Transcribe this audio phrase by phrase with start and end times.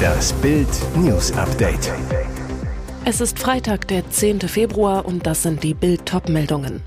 [0.00, 1.92] Das Bild News Update.
[3.04, 4.40] Es ist Freitag, der 10.
[4.40, 6.82] Februar und das sind die Bild meldungen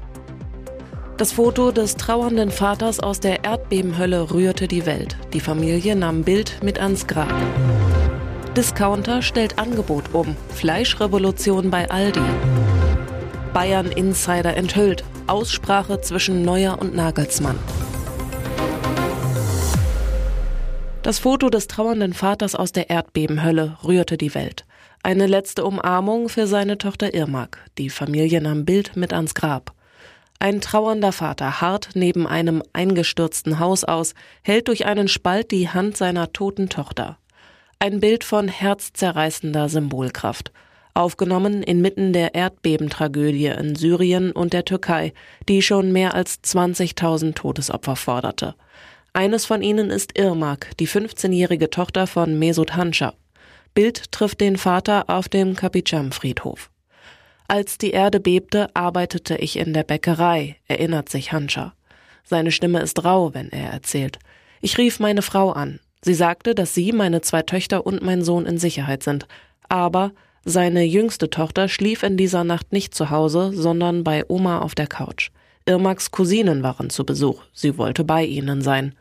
[1.18, 5.18] Das Foto des trauernden Vaters aus der Erdbebenhölle rührte die Welt.
[5.34, 7.34] Die Familie nahm Bild mit ans Grab.
[8.56, 10.36] Discounter stellt Angebot um.
[10.54, 12.22] Fleischrevolution bei Aldi.
[13.54, 15.04] Bayern Insider enthüllt.
[15.28, 17.58] Aussprache zwischen Neuer und Nagelsmann.
[21.04, 24.66] Das Foto des trauernden Vaters aus der Erdbebenhölle rührte die Welt.
[25.04, 27.58] Eine letzte Umarmung für seine Tochter Irmak.
[27.78, 29.74] Die Familie nahm Bild mit ans Grab.
[30.40, 34.14] Ein trauernder Vater harrt neben einem eingestürzten Haus aus,
[34.44, 37.18] hält durch einen Spalt die Hand seiner toten Tochter.
[37.80, 40.54] Ein Bild von herzzerreißender Symbolkraft.
[40.94, 45.12] Aufgenommen inmitten der Erdbebentragödie in Syrien und der Türkei,
[45.50, 48.56] die schon mehr als 20.000 Todesopfer forderte.
[49.16, 53.14] Eines von ihnen ist Irmak, die 15-jährige Tochter von Mesut Hanscha.
[53.76, 56.72] Bild trifft den Vater auf dem Kapitscham-Friedhof.
[57.48, 61.76] Als die Erde bebte, arbeitete ich in der Bäckerei, erinnert sich Hanscha.
[62.24, 64.18] Seine Stimme ist rau, wenn er erzählt.
[64.62, 65.80] Ich rief meine Frau an.
[66.02, 69.28] Sie sagte, dass sie, meine zwei Töchter und mein Sohn in Sicherheit sind.
[69.70, 70.12] Aber
[70.44, 74.88] seine jüngste Tochter schlief in dieser Nacht nicht zu Hause, sondern bei Oma auf der
[74.88, 75.30] Couch.
[75.68, 77.44] Irmaks Cousinen waren zu Besuch.
[77.54, 78.96] Sie wollte bei ihnen sein.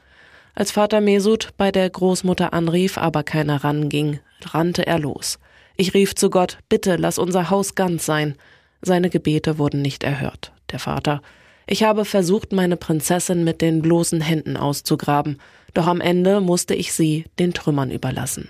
[0.55, 5.39] Als Vater Mesut bei der Großmutter anrief, aber keiner ranging, rannte er los.
[5.77, 8.37] Ich rief zu Gott, bitte lass unser Haus ganz sein.
[8.83, 10.53] Seine Gebete wurden nicht erhört.
[10.71, 11.23] Der Vater,
[11.67, 15.39] ich habe versucht, meine Prinzessin mit den bloßen Händen auszugraben,
[15.73, 18.49] doch am Ende musste ich sie den Trümmern überlassen.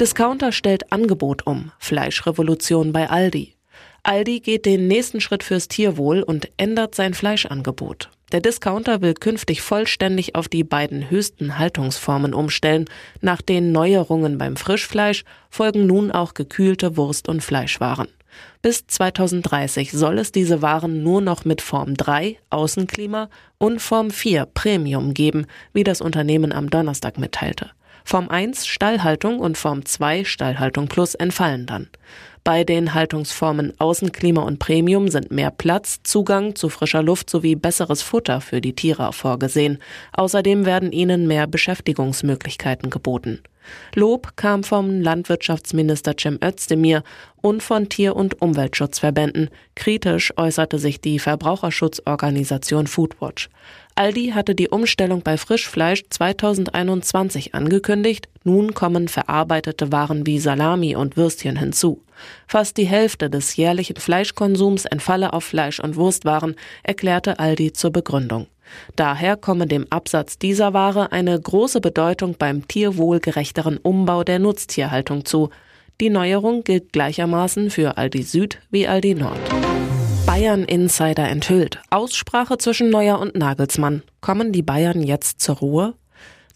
[0.00, 3.55] Discounter stellt Angebot um, Fleischrevolution bei Aldi.
[4.06, 8.08] Aldi geht den nächsten Schritt fürs Tierwohl und ändert sein Fleischangebot.
[8.30, 12.84] Der Discounter will künftig vollständig auf die beiden höchsten Haltungsformen umstellen.
[13.20, 18.06] Nach den Neuerungen beim Frischfleisch folgen nun auch gekühlte Wurst- und Fleischwaren.
[18.62, 24.46] Bis 2030 soll es diese Waren nur noch mit Form 3 Außenklima und Form 4
[24.46, 27.70] Premium geben, wie das Unternehmen am Donnerstag mitteilte.
[28.04, 31.88] Form 1 Stallhaltung und Form 2 Stallhaltung Plus entfallen dann.
[32.46, 38.02] Bei den Haltungsformen Außenklima und Premium sind mehr Platz, Zugang zu frischer Luft sowie besseres
[38.02, 39.78] Futter für die Tiere vorgesehen.
[40.12, 43.40] Außerdem werden ihnen mehr Beschäftigungsmöglichkeiten geboten.
[43.96, 47.02] Lob kam vom Landwirtschaftsminister Cem Özdemir
[47.42, 49.50] und von Tier- und Umweltschutzverbänden.
[49.74, 53.48] Kritisch äußerte sich die Verbraucherschutzorganisation Foodwatch.
[53.98, 58.28] Aldi hatte die Umstellung bei Frischfleisch 2021 angekündigt.
[58.44, 62.02] Nun kommen verarbeitete Waren wie Salami und Würstchen hinzu.
[62.46, 68.48] Fast die Hälfte des jährlichen Fleischkonsums entfalle auf Fleisch- und Wurstwaren, erklärte Aldi zur Begründung.
[68.96, 75.48] Daher komme dem Absatz dieser Ware eine große Bedeutung beim tierwohlgerechteren Umbau der Nutztierhaltung zu.
[76.02, 79.40] Die Neuerung gilt gleichermaßen für Aldi Süd wie Aldi Nord.
[80.36, 81.80] Bayern Insider enthüllt.
[81.88, 84.02] Aussprache zwischen Neuer und Nagelsmann.
[84.20, 85.94] Kommen die Bayern jetzt zur Ruhe?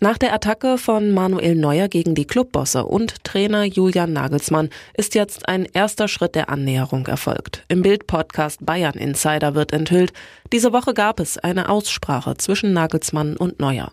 [0.00, 5.48] Nach der Attacke von Manuel Neuer gegen die Clubbosse und Trainer Julian Nagelsmann ist jetzt
[5.48, 7.64] ein erster Schritt der Annäherung erfolgt.
[7.69, 10.12] Im Bild-Podcast Bayern Insider wird enthüllt,
[10.52, 13.92] diese Woche gab es eine Aussprache zwischen Nagelsmann und Neuer.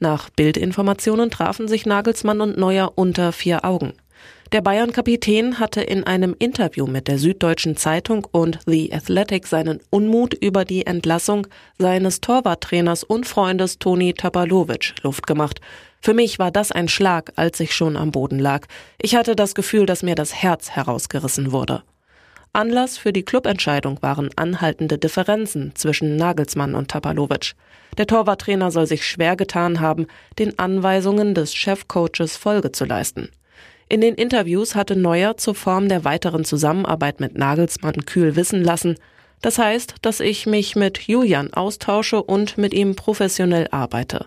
[0.00, 3.92] Nach Bildinformationen trafen sich Nagelsmann und Neuer unter vier Augen.
[4.52, 10.32] Der Bayern-Kapitän hatte in einem Interview mit der Süddeutschen Zeitung und The Athletic seinen Unmut
[10.32, 11.46] über die Entlassung
[11.78, 15.60] seines Torwarttrainers und Freundes Toni Tapalovic Luft gemacht.
[16.00, 18.66] Für mich war das ein Schlag, als ich schon am Boden lag.
[19.02, 21.82] Ich hatte das Gefühl, dass mir das Herz herausgerissen wurde.
[22.54, 27.52] Anlass für die Clubentscheidung waren anhaltende Differenzen zwischen Nagelsmann und Tapalovic.
[27.98, 30.06] Der Torwarttrainer soll sich schwer getan haben,
[30.38, 33.28] den Anweisungen des Chefcoaches Folge zu leisten.
[33.90, 38.96] In den Interviews hatte Neuer zur Form der weiteren Zusammenarbeit mit Nagelsmann kühl wissen lassen,
[39.40, 44.26] das heißt, dass ich mich mit Julian austausche und mit ihm professionell arbeite.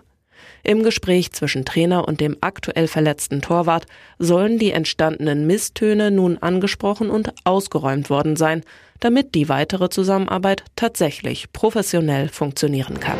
[0.64, 3.86] Im Gespräch zwischen Trainer und dem aktuell verletzten Torwart
[4.18, 8.62] sollen die entstandenen Misstöne nun angesprochen und ausgeräumt worden sein,
[9.00, 13.18] damit die weitere Zusammenarbeit tatsächlich professionell funktionieren kann.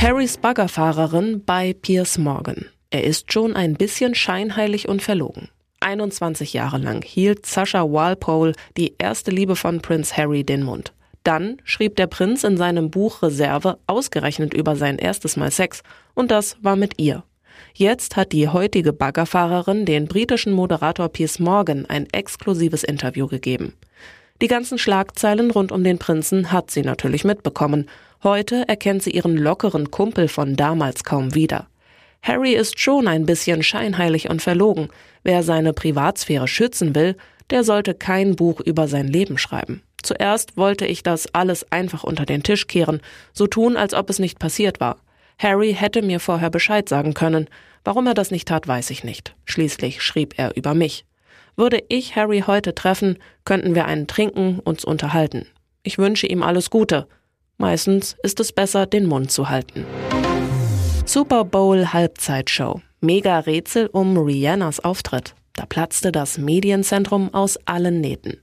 [0.00, 2.66] Harrys Baggerfahrerin bei Piers Morgan.
[2.90, 5.48] Er ist schon ein bisschen scheinheilig und verlogen.
[5.80, 10.92] 21 Jahre lang hielt Sascha Walpole, die erste Liebe von Prinz Harry, den Mund.
[11.22, 15.82] Dann schrieb der Prinz in seinem Buch Reserve ausgerechnet über sein erstes Mal Sex
[16.14, 17.24] und das war mit ihr.
[17.74, 23.74] Jetzt hat die heutige Baggerfahrerin den britischen Moderator Piers Morgan ein exklusives Interview gegeben.
[24.40, 27.88] Die ganzen Schlagzeilen rund um den Prinzen hat sie natürlich mitbekommen.
[28.22, 31.66] Heute erkennt sie ihren lockeren Kumpel von damals kaum wieder.
[32.22, 34.88] Harry ist schon ein bisschen scheinheilig und verlogen.
[35.22, 37.16] Wer seine Privatsphäre schützen will,
[37.50, 39.82] der sollte kein Buch über sein Leben schreiben.
[40.02, 43.00] Zuerst wollte ich das alles einfach unter den Tisch kehren,
[43.32, 44.98] so tun, als ob es nicht passiert war.
[45.38, 47.48] Harry hätte mir vorher Bescheid sagen können.
[47.84, 49.34] Warum er das nicht tat, weiß ich nicht.
[49.44, 51.04] Schließlich schrieb er über mich.
[51.56, 55.46] Würde ich Harry heute treffen, könnten wir einen trinken, uns unterhalten.
[55.82, 57.06] Ich wünsche ihm alles Gute.
[57.58, 59.86] Meistens ist es besser, den Mund zu halten.
[61.08, 62.80] Super Bowl Halbzeitshow.
[63.00, 65.36] Mega Rätsel um Rihannas Auftritt.
[65.54, 68.40] Da platzte das Medienzentrum aus allen Nähten.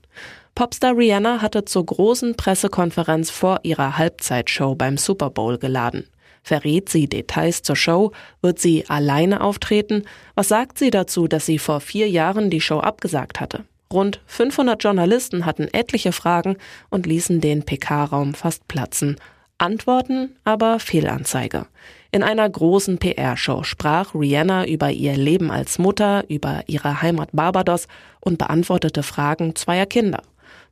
[0.54, 6.08] Popstar Rihanna hatte zur großen Pressekonferenz vor ihrer Halbzeitshow beim Super Bowl geladen.
[6.42, 8.12] Verrät sie Details zur Show?
[8.40, 10.04] Wird sie alleine auftreten?
[10.34, 13.64] Was sagt sie dazu, dass sie vor vier Jahren die Show abgesagt hatte?
[13.92, 16.56] Rund 500 Journalisten hatten etliche Fragen
[16.88, 19.16] und ließen den PK-Raum fast platzen.
[19.58, 21.66] Antworten aber Fehlanzeige.
[22.14, 27.88] In einer großen PR-Show sprach Rihanna über ihr Leben als Mutter, über ihre Heimat Barbados
[28.20, 30.22] und beantwortete Fragen zweier Kinder.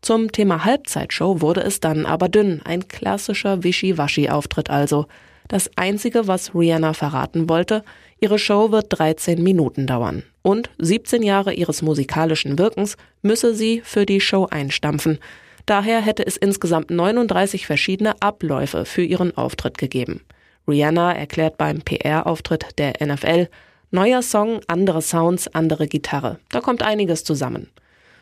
[0.03, 5.07] Zum Thema Halbzeitshow wurde es dann aber dünn, ein klassischer Wischiwaschi-Auftritt also.
[5.49, 7.83] Das Einzige, was Rihanna verraten wollte,
[8.21, 10.23] ihre Show wird 13 Minuten dauern.
[10.43, 15.19] Und 17 Jahre ihres musikalischen Wirkens müsse sie für die Show einstampfen.
[15.67, 20.21] Daher hätte es insgesamt 39 verschiedene Abläufe für ihren Auftritt gegeben.
[20.69, 23.49] Rihanna erklärt beim PR-Auftritt der NFL,
[23.91, 26.39] neuer Song, andere Sounds, andere Gitarre.
[26.51, 27.71] Da kommt einiges zusammen.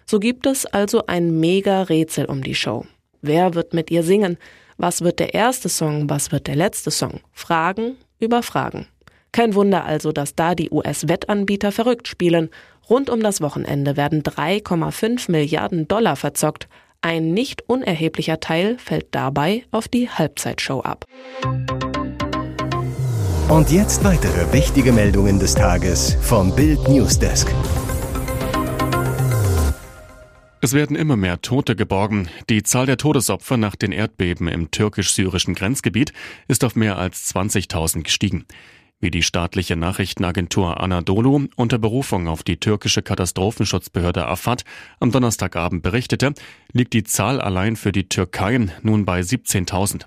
[0.06, 2.84] So gibt es also ein mega Rätsel um die Show.
[3.22, 4.38] Wer wird mit ihr singen?
[4.76, 6.08] Was wird der erste Song?
[6.08, 7.20] Was wird der letzte Song?
[7.32, 8.86] Fragen über Fragen.
[9.32, 12.50] Kein Wunder also, dass da die US-Wettanbieter verrückt spielen.
[12.88, 16.66] Rund um das Wochenende werden 3,5 Milliarden Dollar verzockt.
[17.02, 21.06] Ein nicht unerheblicher Teil fällt dabei auf die Halbzeitshow ab.
[23.50, 27.52] Und jetzt weitere wichtige Meldungen des Tages vom Bild Newsdesk.
[30.60, 32.28] Es werden immer mehr Tote geborgen.
[32.48, 36.12] Die Zahl der Todesopfer nach den Erdbeben im türkisch-syrischen Grenzgebiet
[36.46, 38.44] ist auf mehr als 20.000 gestiegen.
[39.00, 44.62] Wie die staatliche Nachrichtenagentur Anadolu unter Berufung auf die türkische Katastrophenschutzbehörde Afad
[45.00, 46.34] am Donnerstagabend berichtete,
[46.72, 50.04] liegt die Zahl allein für die Türkei nun bei 17.000.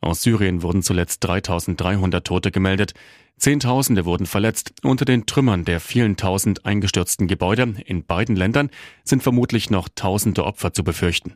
[0.00, 2.94] Aus Syrien wurden zuletzt 3.300 Tote gemeldet.
[3.36, 4.72] Zehntausende wurden verletzt.
[4.82, 8.70] Unter den Trümmern der vielen tausend eingestürzten Gebäude in beiden Ländern
[9.04, 11.34] sind vermutlich noch tausende Opfer zu befürchten.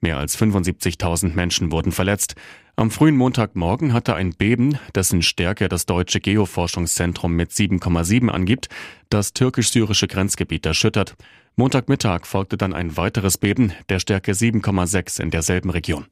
[0.00, 2.34] Mehr als 75.000 Menschen wurden verletzt.
[2.74, 8.68] Am frühen Montagmorgen hatte ein Beben, dessen Stärke das deutsche Geoforschungszentrum mit 7,7 angibt,
[9.10, 11.16] das türkisch-syrische Grenzgebiet erschüttert.
[11.56, 16.06] Montagmittag folgte dann ein weiteres Beben der Stärke 7,6 in derselben Region.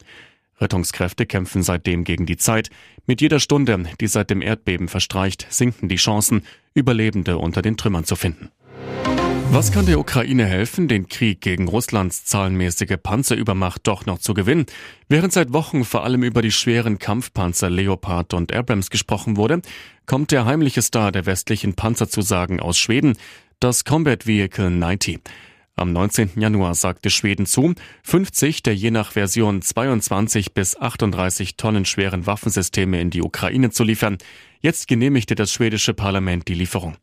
[0.60, 2.70] Rettungskräfte kämpfen seitdem gegen die Zeit.
[3.06, 6.42] Mit jeder Stunde, die seit dem Erdbeben verstreicht, sinken die Chancen,
[6.74, 8.50] Überlebende unter den Trümmern zu finden.
[9.50, 14.66] Was kann der Ukraine helfen, den Krieg gegen Russlands zahlenmäßige Panzerübermacht doch noch zu gewinnen?
[15.08, 19.62] Während seit Wochen vor allem über die schweren Kampfpanzer Leopard und Abrams gesprochen wurde,
[20.04, 23.16] kommt der heimliche Star der westlichen Panzerzusagen aus Schweden,
[23.58, 25.20] das Combat Vehicle 90.
[25.78, 26.30] Am 19.
[26.36, 33.00] Januar sagte Schweden zu, 50 der je nach Version 22 bis 38 Tonnen schweren Waffensysteme
[33.00, 34.18] in die Ukraine zu liefern.
[34.60, 36.96] Jetzt genehmigte das schwedische Parlament die Lieferung.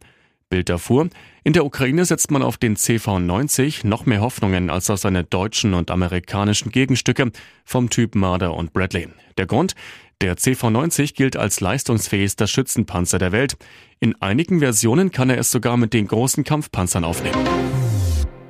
[0.49, 1.09] Bild erfuhr,
[1.43, 5.73] in der Ukraine setzt man auf den CV-90 noch mehr Hoffnungen als auf seine deutschen
[5.73, 7.31] und amerikanischen Gegenstücke
[7.63, 9.07] vom Typ Marder und Bradley.
[9.37, 9.73] Der Grund?
[10.21, 13.57] Der CV-90 gilt als leistungsfähigster Schützenpanzer der Welt.
[13.99, 17.37] In einigen Versionen kann er es sogar mit den großen Kampfpanzern aufnehmen.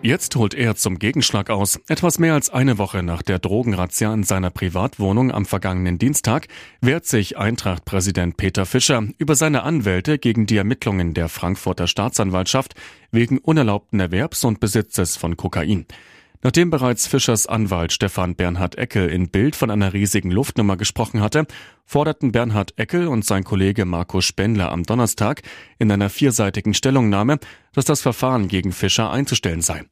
[0.05, 1.79] Jetzt holt er zum Gegenschlag aus.
[1.87, 6.47] Etwas mehr als eine Woche nach der Drogenrazzia in seiner Privatwohnung am vergangenen Dienstag
[6.79, 12.75] wehrt sich Eintracht-Präsident Peter Fischer über seine Anwälte gegen die Ermittlungen der Frankfurter Staatsanwaltschaft
[13.09, 15.87] wegen unerlaubten Erwerbs und Besitzes von Kokain.
[16.45, 21.47] Nachdem bereits Fischers Anwalt Stefan Bernhard Eckel in Bild von einer riesigen Luftnummer gesprochen hatte,
[21.85, 25.41] forderten Bernhard Eckel und sein Kollege Markus Spendler am Donnerstag
[25.79, 27.39] in einer vierseitigen Stellungnahme,
[27.73, 29.85] dass das Verfahren gegen Fischer einzustellen sei.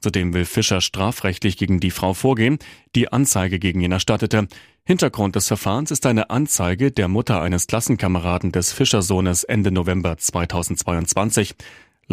[0.00, 2.58] Zudem will Fischer strafrechtlich gegen die Frau vorgehen,
[2.96, 4.48] die Anzeige gegen ihn erstattete.
[4.82, 11.54] Hintergrund des Verfahrens ist eine Anzeige der Mutter eines Klassenkameraden des Fischersohnes Ende November 2022.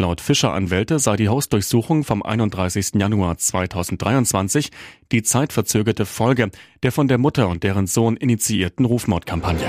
[0.00, 2.92] Laut Fischer-Anwälte sei die Hausdurchsuchung vom 31.
[2.94, 4.70] Januar 2023
[5.12, 6.50] die zeitverzögerte Folge
[6.82, 9.66] der von der Mutter und deren Sohn initiierten Rufmordkampagne.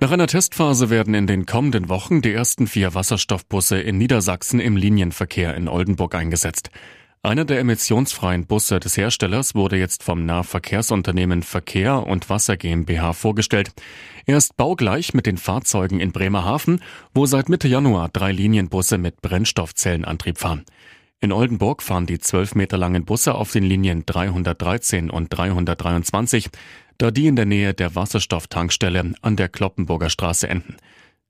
[0.00, 4.76] Nach einer Testphase werden in den kommenden Wochen die ersten vier Wasserstoffbusse in Niedersachsen im
[4.76, 6.70] Linienverkehr in Oldenburg eingesetzt.
[7.24, 13.70] Einer der emissionsfreien Busse des Herstellers wurde jetzt vom Nahverkehrsunternehmen Verkehr und Wasser GmbH vorgestellt.
[14.26, 16.82] Er ist baugleich mit den Fahrzeugen in Bremerhaven,
[17.14, 20.64] wo seit Mitte Januar drei Linienbusse mit Brennstoffzellenantrieb fahren.
[21.20, 26.50] In Oldenburg fahren die zwölf Meter langen Busse auf den Linien 313 und 323,
[26.98, 30.76] da die in der Nähe der Wasserstofftankstelle an der Kloppenburger Straße enden.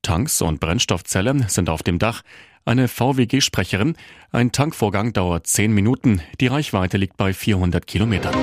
[0.00, 2.22] Tanks und Brennstoffzellen sind auf dem Dach,
[2.64, 3.96] eine VWG-Sprecherin.
[4.30, 6.20] Ein Tankvorgang dauert 10 Minuten.
[6.40, 8.34] Die Reichweite liegt bei 400 Kilometern.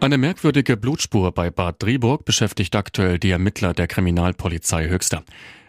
[0.00, 5.24] Eine merkwürdige Blutspur bei Bad Driburg beschäftigt aktuell die Ermittler der Kriminalpolizei Höchster.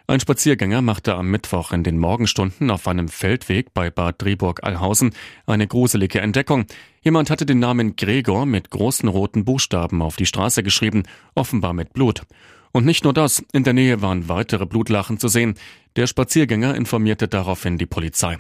[0.08, 5.16] Ein Spaziergänger machte am Mittwoch in den Morgenstunden auf einem Feldweg bei Bad Driburg-Allhausen
[5.48, 6.66] eine gruselige Entdeckung.
[7.02, 11.94] Jemand hatte den Namen Gregor mit großen roten Buchstaben auf die Straße geschrieben, offenbar mit
[11.94, 12.22] Blut.
[12.76, 15.56] Und nicht nur das, in der Nähe waren weitere Blutlachen zu sehen.
[15.96, 18.38] Der Spaziergänger informierte daraufhin die Polizei.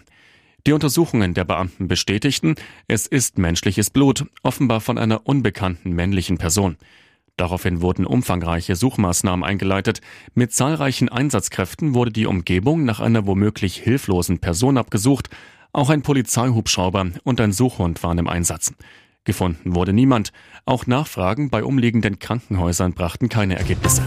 [0.68, 2.56] Die Untersuchungen der Beamten bestätigten,
[2.90, 6.76] es ist menschliches Blut, offenbar von einer unbekannten männlichen Person.
[7.38, 10.02] Daraufhin wurden umfangreiche Suchmaßnahmen eingeleitet.
[10.34, 15.30] Mit zahlreichen Einsatzkräften wurde die Umgebung nach einer womöglich hilflosen Person abgesucht.
[15.72, 18.74] Auch ein Polizeihubschrauber und ein Suchhund waren im Einsatz.
[19.26, 20.32] Gefunden wurde niemand.
[20.66, 24.04] Auch Nachfragen bei umliegenden Krankenhäusern brachten keine Ergebnisse.